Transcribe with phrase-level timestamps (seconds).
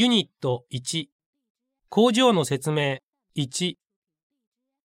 [0.00, 1.06] ユニット1
[1.88, 2.98] 工場の説明
[3.36, 3.74] 1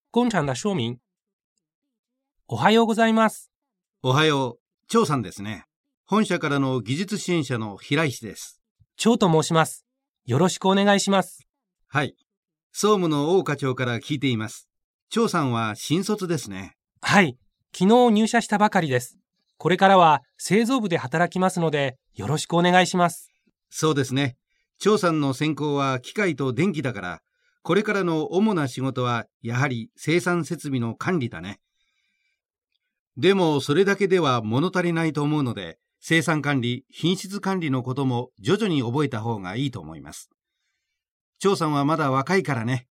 [0.10, 0.96] 工厂的说明
[2.48, 3.52] おはようございます。
[4.02, 5.66] おはよう、張さんですね。
[6.08, 8.60] 本社からの技術支援者の平石です。
[8.98, 9.86] 張と申します。
[10.26, 11.48] よろしくお願いします。
[11.88, 12.16] はい。
[12.72, 14.68] 総務の大課長から聞いています。
[15.12, 16.76] 張さんは新卒ですね。
[17.04, 17.38] はい、
[17.72, 19.20] 昨日入社したばかりです。
[19.60, 23.30] これからは製造部で働きますので、よろしくお願いします。
[23.70, 24.38] そうですね。
[24.80, 27.22] 張さんの専攻は機械と電気だから、
[27.62, 31.60] これからの主な仕事はやはり生産設備の管理だね。
[33.16, 40.30] でもそれだけでは物足りないと思うので、生産管理、品質管理のことも徐々に覚えた方がいいと思います。
[41.40, 42.88] 張さんはまだ若いからね。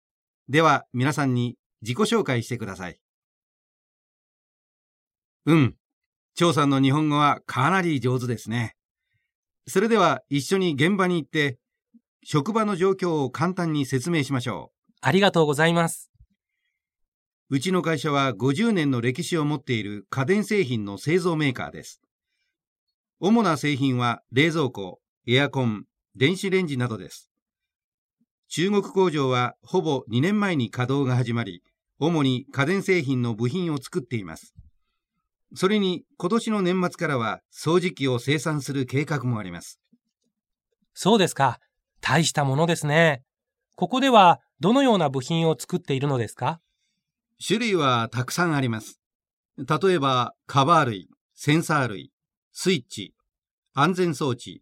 [0.49, 2.99] では皆さんに自己紹介してください。
[5.45, 5.75] うん。
[6.35, 8.75] 張さんの日本語はかなり上手ですね。
[9.67, 11.59] それでは一緒に現場に行って、
[12.25, 14.71] 職場の状況を簡単に説明しましょ
[15.01, 16.09] ありがとうございます。
[17.49, 17.57] う。
[17.57, 22.01] うちの会社は50年の歴史を持っている家電製品の製造メーカーです。
[23.19, 25.83] 主な製品は冷蔵庫、エアコン、
[26.15, 27.29] 電子レンジなどです。
[28.49, 31.63] 中国工場はほぼ2年前に稼働が始まり、
[31.99, 34.53] 主に家電製品の部品を作っています。
[35.55, 39.79] それに今年の年末からは掃除機を生産する計画もあります。
[40.93, 41.59] そうですか。
[42.05, 43.23] 大したものですね。
[43.77, 46.59] ここではどのような部品を作っているのですか？
[47.45, 48.99] 種類はたくさんあります。
[49.57, 52.11] 例えば、カバー類、センサー類、
[52.51, 53.13] スイッチ、
[53.73, 54.61] 安全装置、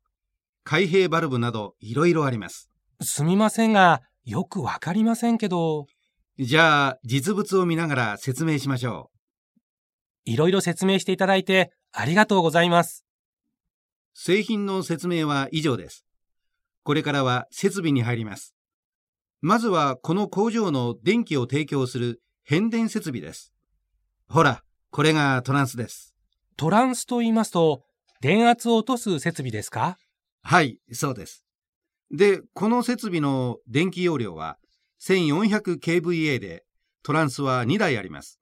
[0.63, 2.69] 開閉バルブなどいろいろあります。
[3.01, 5.87] すみませんが、よくわかりませんけど、
[6.37, 9.09] じゃあ、実物を見ながら説明しましょ
[10.25, 13.03] いろいろ説明していただいてありがとうございます。
[14.15, 14.19] う。
[14.19, 16.05] 製品の説明は以上です。
[16.83, 18.55] これからは設備に入ります。
[19.41, 23.53] まずはこの工場の電気を提供する変電設備です。
[24.27, 26.15] ほら、これがトランスです。
[26.57, 27.83] トランスと言いますと、
[28.21, 29.97] 電圧を落とす設備ですか？
[30.43, 31.43] はい、そうです。
[32.11, 34.57] で、この設備の電気容量は
[35.01, 36.63] 1400kVA で、
[37.03, 38.39] トランスは2台あります。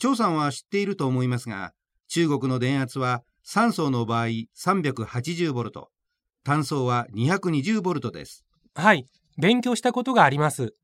[0.00, 1.74] 張さんは知っていると思いますが、
[2.08, 5.84] 中国の電圧は3層の場合 380V、
[6.44, 8.44] 単層は 220V です。
[8.74, 10.74] はい、勉強したことがあります。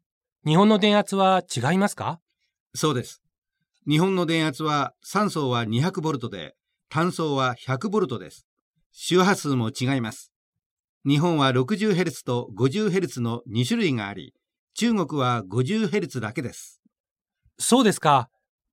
[0.46, 2.18] 日本の電圧は違いますか？
[2.74, 3.22] そうです。
[3.86, 6.54] 日本の電圧は3層は 200V で、
[6.88, 8.46] 単層は 100V です。
[8.90, 10.32] 周波数も違います。
[11.06, 14.34] 日本は 60Hz と 50Hz の2種類があり、
[14.74, 16.80] 中国は 50Hz だけです。
[17.58, 18.30] そうですか。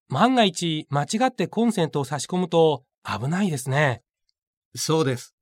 [0.08, 4.04] 万が一間違ってコンセントを差し込むと危ないですね。
[4.74, 5.34] そうです。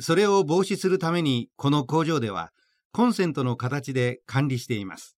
[0.00, 2.52] それを防止するために、この工場では、
[2.92, 5.16] コンセントの形で管理しています。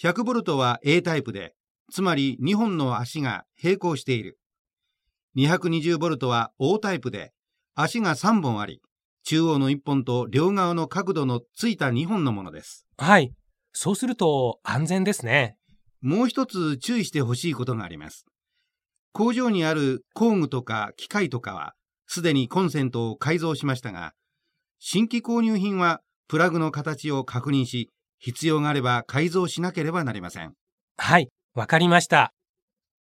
[0.00, 1.54] 100V は A タイプで、
[1.92, 4.38] つまり2本の足が並行している。
[5.36, 7.32] 220V は O タイプで、
[7.74, 8.80] 足が3本あり、
[9.24, 12.86] 中央の1本と両側の角度のついた2本のものです。
[12.98, 13.32] はい、
[13.72, 15.56] そうすると安全ですね。
[16.00, 18.26] もう一つ注意してほしいことがあります。
[19.12, 21.74] 工場にある工具とか機械とかは、
[22.14, 24.12] すでにコンセントを改造しましたが、
[24.78, 30.52] 新規購入品はプラグの形を確認し、必要があれば改造しなければなりません。
[30.98, 32.34] はい、わかりました。